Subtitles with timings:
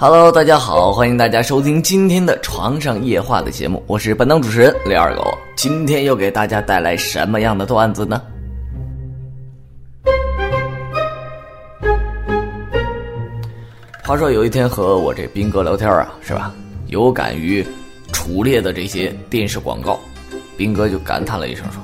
[0.00, 5.36] Hello，大家好，欢迎大家收听今天的床上夜话的节目，我是本档主持人李二狗。
[5.56, 8.22] 今天又给大家带来什么样的段子呢？
[14.04, 16.54] 话说有一天和我这斌哥聊天啊，是吧？
[16.86, 17.66] 有感于
[18.12, 19.98] 楚烈的这些电视广告，
[20.56, 21.82] 斌哥就感叹了一声说：“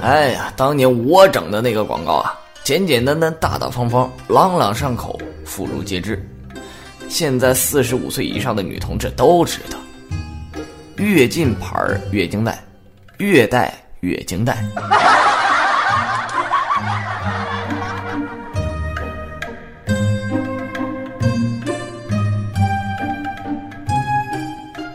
[0.00, 6.24] 哎呀，当年我整的那个广告啊，简简单单、大大方方、朗朗上口、妇孺皆知。
[7.14, 9.78] 现在四十五岁以上的女同志都知道，
[10.96, 11.78] 越近牌
[12.10, 12.58] 越经戴，
[13.18, 14.58] 越戴越经戴。”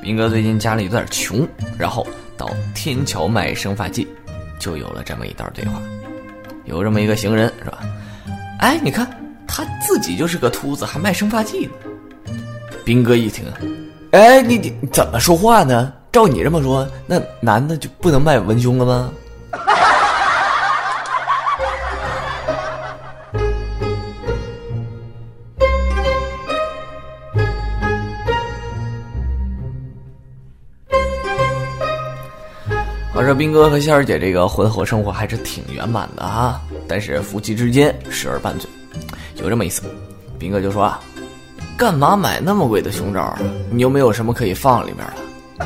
[0.04, 1.48] 斌哥最近家里有点穷，
[1.78, 4.06] 然后到天桥卖生发剂，
[4.60, 5.82] 就有了这么一段对话。
[6.66, 7.80] 有这么一个行人是吧？
[8.60, 9.10] 哎，你看
[9.48, 11.72] 他自己就是个秃子，还卖生发剂呢。
[12.90, 13.46] 斌哥一听，
[14.14, 15.94] 哎，你你怎么说话呢？
[16.12, 19.12] 照你这么说，那男的就不能卖文胸了吗？
[33.14, 38.68] 我说斌哥和仙儿姐这个婚后生活还是挺圆满的啊，但是夫妻之间时而拌嘴，
[39.36, 39.84] 有这么一次，
[40.40, 41.00] 斌哥就说啊，
[41.80, 43.40] 干嘛买那么贵的胸罩啊？
[43.72, 44.98] 你又没有什么可以放里面
[45.58, 45.66] 的。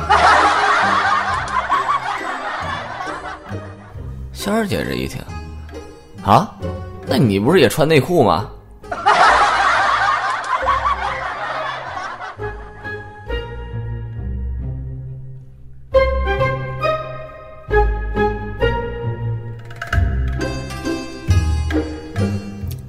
[4.32, 5.20] 仙儿姐这一听，
[6.22, 6.54] 啊，
[7.04, 8.48] 那你不是也穿内裤吗？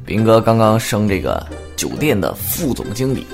[0.05, 1.43] 斌哥刚刚升这个
[1.87, 3.27] 酒店的副总经理，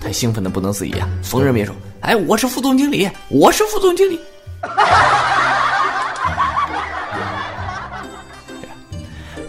[0.00, 4.18] 他兴奋的不能自已啊，逢人便说：“哎，我是副总经理，我是副总经理。”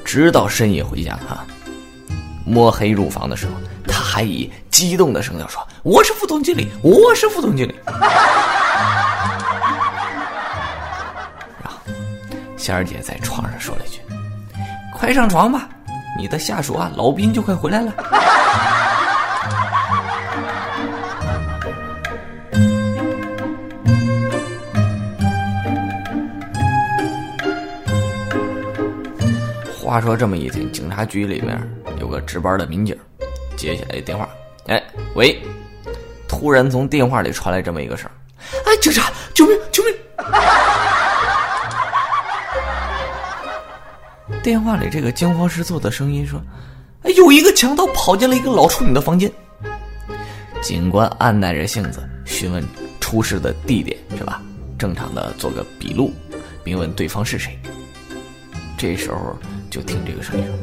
[0.05, 1.43] 直到深夜回家哈，
[2.45, 3.53] 摸黑入房的时候，
[3.87, 7.73] 他还以激动的声调说：“我是副总经理，我是副总经理。”
[11.59, 11.79] 然后
[12.55, 13.99] 仙儿姐在床上说了一句
[14.93, 15.67] ：“快上床吧。”
[16.17, 17.91] 你的下属啊，老兵就快回来了。
[29.83, 31.59] 话说这么一天，警察局里面
[31.99, 32.97] 有个值班的民警
[33.57, 34.29] 接起来电话，
[34.67, 34.81] 哎，
[35.15, 35.37] 喂！
[36.29, 38.09] 突然从电话里传来这么一个声
[38.65, 39.93] 哎，警察，救命，救命！
[44.43, 46.41] 电话里这个惊慌失措的声音说
[47.03, 49.31] ：“哎，有一个强盗跑进了一个老处女的房间。”
[50.61, 52.63] 警官按耐着性子询问
[52.99, 54.41] 出事的地点是吧？
[54.77, 56.11] 正常的做个笔录，
[56.63, 57.59] 并问对方是谁。
[58.77, 59.37] 这时候
[59.69, 60.55] 就听这个声音说：“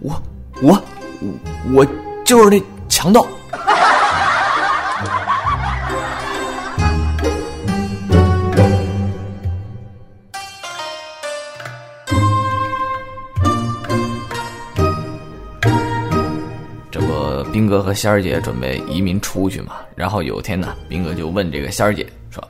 [0.00, 0.22] 我
[0.62, 0.82] 我
[1.72, 1.86] 我
[2.24, 3.26] 就是那强盗。”
[17.52, 22.42] 斌哥和仙儿姐准备移民出去嘛，然后有一天呢，斌哥就问这个仙儿姐说：“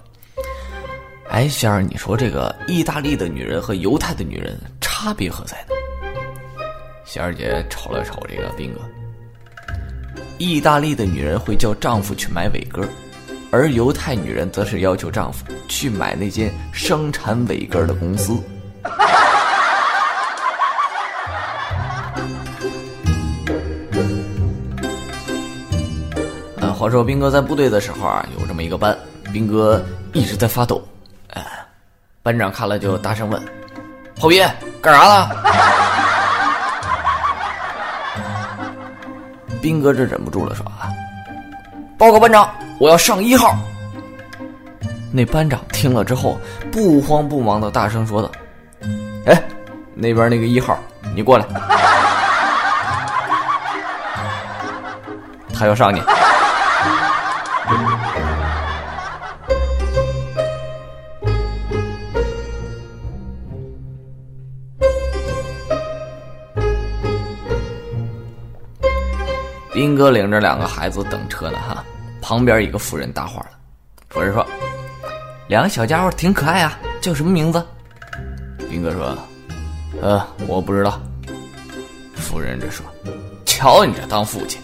[1.29, 5.75] 哎，仙儿，你说这个意大利的女人和犹太的女人差别何在呢？”
[7.05, 8.81] 仙儿姐瞅了瞅这个斌哥，
[10.39, 12.87] 意大利的女人会叫丈夫去买伟哥，
[13.51, 18.41] 而犹太女人则是要求丈夫去买那间生产伟哥的公司。
[26.83, 28.99] 话说兵哥在部队的时候啊，有这么一个班，
[29.33, 29.81] 兵哥
[30.13, 30.83] 一直在发抖。
[31.29, 31.41] 哎，
[32.25, 33.41] 班长看了就大声问
[34.19, 34.45] ：“炮兵
[34.81, 35.31] 干啥了？”
[39.63, 40.91] 兵哥这忍不住了，说：“啊，
[41.97, 43.57] 报告班长，我要上一号。”
[45.13, 46.37] 那班长听了之后，
[46.73, 48.29] 不慌不忙的大声说道
[49.27, 49.41] ：“哎，
[49.95, 50.77] 那边那个一号，
[51.15, 51.47] 你过来，
[55.55, 56.03] 他要上你。”
[69.73, 71.83] 斌哥领着两个孩子等车呢，哈，
[72.21, 73.47] 旁边一个妇人搭话了。
[74.11, 74.47] 妇人说
[75.49, 77.67] ：“两个小家伙挺可爱啊，叫什么名字？”
[78.69, 79.17] 斌哥说
[80.03, 81.01] ：“呃，我不知道。”
[82.15, 82.85] 妇人这说
[83.47, 84.61] ：“瞧你这当父亲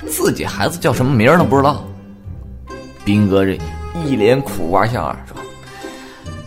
[0.00, 1.84] 的，自己孩子叫什么名儿都不知道。
[3.04, 3.58] 斌哥这
[4.02, 5.36] 一脸苦瓜相啊说：“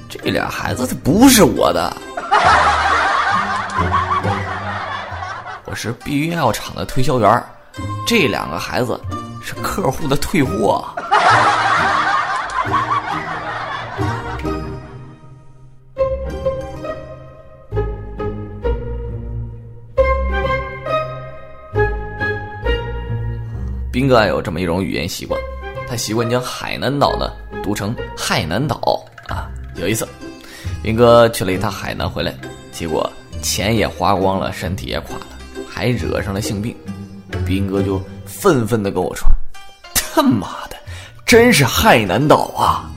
[0.09, 1.95] 这俩孩子他不是我的，
[5.65, 7.43] 我是避孕药厂的推销员
[8.11, 8.99] 这两个孩子
[9.41, 10.83] 是客户的退货。”
[23.93, 25.39] 斌哥有这么一种语言习惯，
[25.87, 27.31] 他习惯将海南岛呢
[27.63, 29.47] 读成海南岛啊。
[29.75, 30.05] 有一次，
[30.83, 32.35] 斌哥去了一趟海南回来，
[32.73, 33.09] 结果
[33.41, 35.27] 钱也花光了，身体也垮了，
[35.65, 36.75] 还惹上了性病。
[37.51, 39.27] 斌哥就愤愤的跟我说
[39.93, 40.77] ：“他妈的，
[41.25, 42.89] 真是海南岛啊！”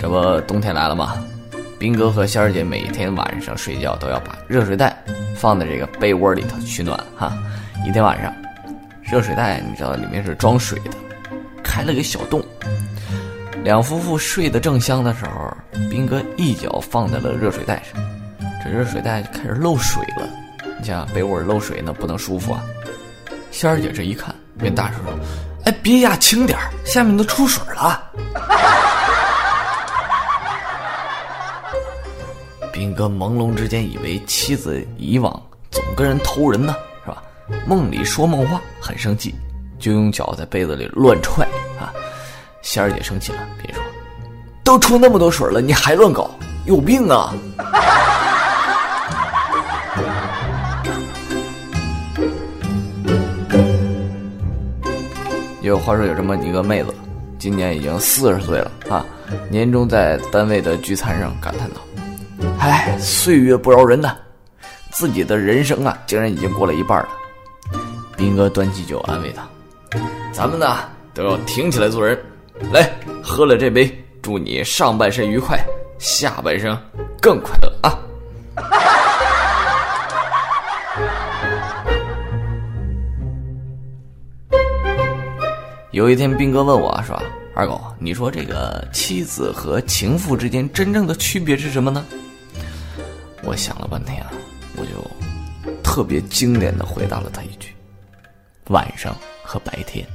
[0.00, 1.14] 这不冬天来了吗？
[1.78, 5.00] 斌哥和仙儿姐每天晚上睡觉都要把热水袋
[5.36, 7.32] 放在这个被窝里头取暖哈。
[7.86, 8.34] 一天晚上，
[9.00, 10.90] 热水袋你知道里面是装水的，
[11.62, 12.44] 开了个小洞。
[13.64, 15.56] 两夫妇睡得正香的时候，
[15.88, 18.02] 斌哥一脚放在了热水袋上，
[18.62, 20.28] 这热水袋就开始漏水了。
[20.80, 22.60] 你想被窝漏水那不能舒服啊。
[23.52, 25.12] 仙儿姐这一看，便大声说
[25.64, 28.02] ：“哎，别压轻点下面都出水了。”
[32.72, 36.74] 斌哥朦胧之间以为妻子以往总跟人偷人呢，
[37.04, 37.22] 是吧？
[37.64, 39.32] 梦里说梦话，很生气，
[39.78, 41.46] 就用脚在被子里乱踹。
[42.62, 43.82] 仙儿姐生气了，别说
[44.64, 46.30] ：“都出那么多水了，你还乱搞，
[46.64, 47.34] 有病啊！”
[55.60, 56.92] 有话说有这么一个妹子，
[57.38, 59.04] 今年已经四十岁了啊，
[59.48, 61.76] 年终在单位的聚餐上感叹道。
[62.58, 64.16] 唉，岁月不饶人呐，
[64.90, 67.08] 自己的人生啊，竟然已经过了一半了。
[68.16, 69.42] 斌哥端起酒安慰他
[70.32, 70.78] ：“咱们呢
[71.14, 72.18] 都要挺起来做人，
[72.70, 72.90] 来
[73.22, 75.58] 喝了这杯，祝你上半身愉快，
[75.98, 76.78] 下半生
[77.20, 77.98] 更快乐啊！”
[85.92, 87.20] 有一天，斌哥问我说
[87.54, 92.04] ：“二狗，你说这个妻子和情妇之间真正的区别是什么呢？”
[93.44, 94.32] 我想了半天啊，
[94.76, 94.92] 我就
[95.82, 97.74] 特别经典的回答了他一句
[98.68, 100.06] ：“晚上和白天。”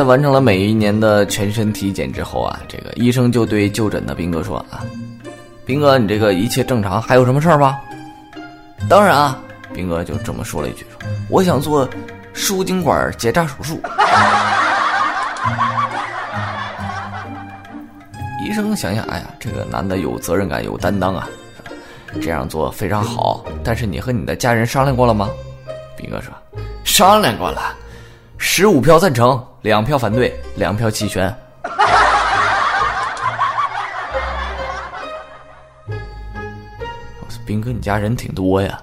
[0.00, 4.80] 在完成了每一年的全身体检之后啊，这个医生就对就诊的斌哥说：“啊，
[5.66, 7.78] 斌哥，你这个一切正常，还有什么事儿吗
[8.88, 9.38] ？”“当然啊。”
[9.74, 11.86] 斌哥就这么说了一句：“说我想做
[12.32, 13.78] 输精管结扎手术。
[18.48, 21.28] ”医生想想，哎呀，这个男的有责任感、有担当啊，
[22.22, 23.44] 这样做非常好。
[23.62, 25.28] 但是你和你的家人商量过了吗？
[25.94, 26.32] 斌哥说
[26.84, 27.76] ：“商量过了，
[28.42, 31.32] 十五票赞成，两票反对，两票弃权。
[37.46, 38.80] ”斌哥，你家人挺多呀。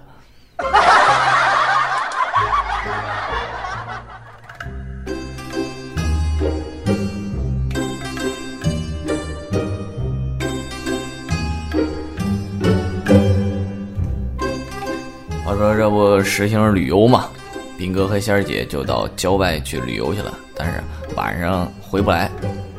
[15.58, 17.28] 说这不实行旅游嘛，
[17.78, 20.82] 斌哥和仙儿姐就到郊外去旅游去了，但是
[21.16, 22.30] 晚上回不来，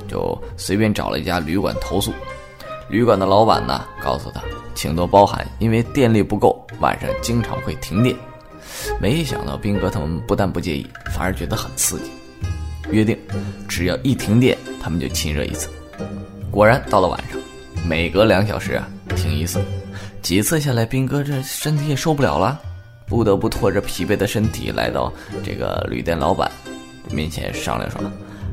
[0.09, 2.13] 就随便找了一家旅馆投宿。
[2.91, 4.43] 旅馆的老板呢，告诉他
[4.75, 8.17] 请多包涵，因为电力不够，晚上经常会停电。
[9.01, 12.11] 没想到斌哥他们不但不介意，反而觉得很刺激，
[12.91, 13.17] 约定
[13.69, 15.69] 只要一停电，他们就亲热一次。
[16.51, 17.39] 果然到了晚上，
[17.87, 19.61] 每隔两小时啊停一次，
[20.23, 22.61] 几次下来，斌哥这身体也受不了了。
[23.09, 25.11] 不得不拖着疲惫的身体来到
[25.43, 26.51] 这个旅店老板
[27.11, 27.99] 面前商量说：“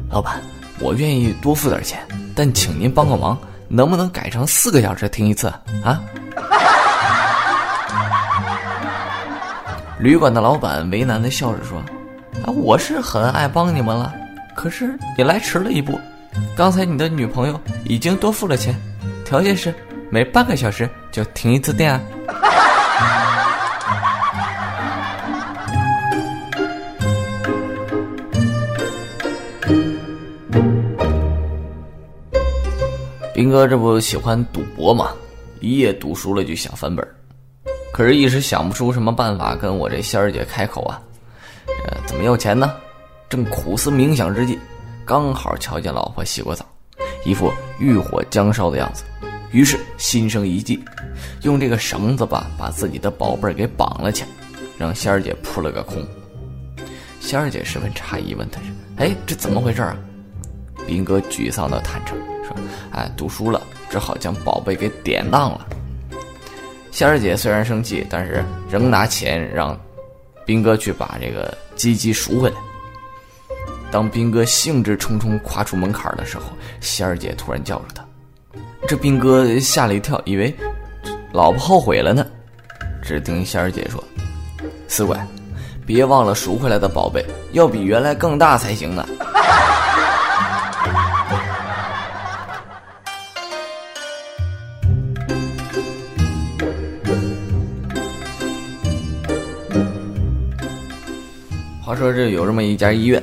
[0.09, 0.41] 老板，
[0.79, 1.99] 我愿意多付点钱，
[2.33, 5.47] 但请您帮个忙，能不能改成四个小时停一次
[5.83, 6.01] 啊？”
[9.99, 11.79] 旅馆的老板为难的笑着说
[12.45, 14.13] ：“啊，我是很爱帮你们了，
[14.55, 15.99] 可是你来迟了一步。
[16.55, 18.73] 刚才你的女朋友已经多付了钱，
[19.25, 19.73] 条件是
[20.09, 22.01] 每半个小时就停一次电啊。”
[33.45, 35.11] 斌哥这不喜欢赌博嘛？
[35.59, 37.07] 一夜赌输了就想翻本
[37.93, 40.99] 可是一时想不出什么办法跟我这仙儿姐开口啊。
[41.85, 42.73] 呃，怎么要钱呢？
[43.29, 44.57] 正苦思冥想之际，
[45.05, 46.65] 刚好瞧见老婆洗过澡，
[47.23, 49.03] 一副欲火将烧的样子，
[49.51, 50.83] 于是心生一计，
[51.43, 54.29] 用这个绳子吧，把自己的宝贝给绑了起来，
[54.75, 56.03] 让仙儿姐扑了个空。
[57.19, 59.95] 仙儿姐十分诧异，问他是：“哎，这怎么回事啊？”
[60.87, 62.17] 兵哥沮丧的坦诚
[62.91, 65.65] ：“哎，赌输了，只好将宝贝给典当了。”
[66.91, 69.77] 仙儿姐虽然生气，但是仍拿钱让
[70.45, 72.55] 兵哥去把这个鸡鸡赎回来。
[73.91, 76.45] 当兵哥兴致冲冲跨出门槛的时候，
[76.79, 78.05] 仙儿姐突然叫住他。
[78.87, 80.55] 这兵哥吓了一跳，以为
[81.33, 82.25] 老婆后悔了呢。
[83.01, 84.03] 只听仙儿姐说
[84.87, 85.25] ：“四怪，
[85.85, 89.05] 别忘了赎回来的宝贝要比原来更大才行呢。”
[101.95, 103.21] 说这有这么一家医院。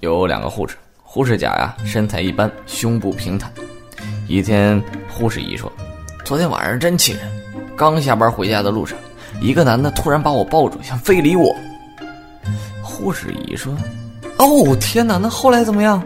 [0.00, 3.52] 有两个护士，护士甲呀，身材一般，胸部平坦。
[4.28, 5.72] 一天，护士乙说
[6.24, 7.20] ：“昨天晚上真气人，
[7.76, 8.96] 刚下班回家的路上，
[9.40, 11.54] 一个男的突然把我抱住，想非礼我。”
[12.82, 13.76] 护士乙说
[14.38, 16.02] ：“哦，天哪，那后来怎么样？”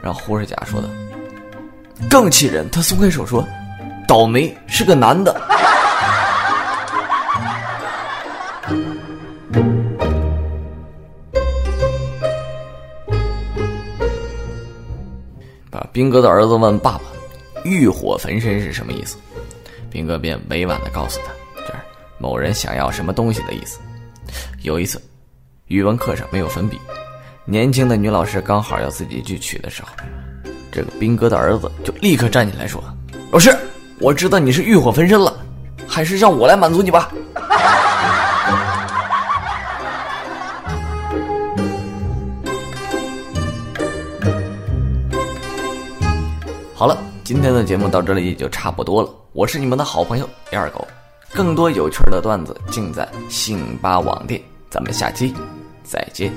[0.00, 0.88] 然后护士甲说的
[2.08, 3.46] 更气人，他松开手说
[4.06, 5.38] ：“倒霉，是个男的。”
[15.92, 17.02] 兵哥的儿子问爸爸
[17.64, 19.16] ：“欲火焚身是什么意思？”
[19.90, 21.32] 兵哥便委婉的告诉他
[21.66, 21.78] ：“这是
[22.18, 23.78] 某人想要什么东西的意思。”
[24.62, 25.00] 有一次，
[25.66, 26.78] 语文课上没有粉笔，
[27.44, 29.88] 年轻的女老师刚好要自己去取的时候，
[30.70, 32.82] 这个兵哥的儿子就立刻站起来说
[33.32, 33.56] ：“老师，
[34.00, 35.34] 我知道你是欲火焚身了，
[35.86, 37.10] 还是让我来满足你吧。”
[46.78, 49.10] 好了，今天的节目到这里也就差不多了。
[49.32, 50.86] 我是你们的好朋友二狗，
[51.34, 54.40] 更多有趣的段子尽在信八网店。
[54.70, 55.34] 咱们下期
[55.82, 56.32] 再见。